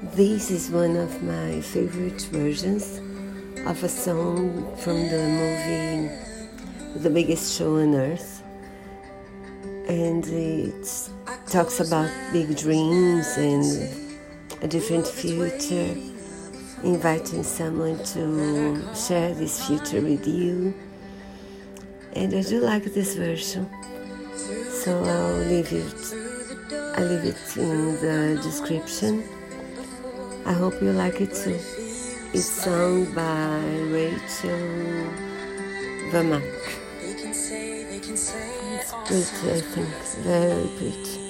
This 0.00 0.52
is 0.52 0.70
one 0.70 0.94
of 0.94 1.24
my 1.24 1.60
favorite 1.60 2.22
versions 2.30 2.98
of 3.66 3.82
a 3.82 3.88
song 3.88 4.76
from 4.76 4.94
the 4.94 5.18
movie 5.18 7.00
The 7.00 7.10
Biggest 7.10 7.58
Show 7.58 7.78
on 7.78 7.96
Earth. 7.96 8.44
And 9.88 10.24
it 10.24 11.10
talks 11.48 11.80
about 11.80 12.08
big 12.32 12.56
dreams 12.56 13.26
and 13.38 14.22
a 14.62 14.68
different 14.68 15.04
future, 15.04 15.96
inviting 16.84 17.42
someone 17.42 17.98
to 18.14 18.94
share 18.94 19.34
this 19.34 19.66
future 19.66 20.00
with 20.00 20.28
you. 20.28 20.74
And 22.12 22.32
I 22.32 22.42
do 22.42 22.60
like 22.60 22.84
this 22.84 23.16
version, 23.16 23.68
so 24.70 25.02
I'll 25.02 25.38
leave 25.38 25.72
it. 25.72 26.14
I 26.96 27.02
leave 27.02 27.24
it 27.24 27.56
in 27.56 27.96
the 27.96 28.40
description. 28.40 29.24
I 30.48 30.52
hope 30.54 30.80
you 30.80 30.92
like 30.92 31.20
it 31.20 31.34
too. 31.34 31.60
It's 32.32 32.46
sung 32.46 33.04
by 33.12 33.60
Rachel 33.92 35.10
Vermaak. 36.10 36.42
It's 39.10 39.30
pretty, 39.40 39.52
I 39.52 39.60
think, 39.60 39.88
very 40.24 40.66
pretty. 40.78 41.27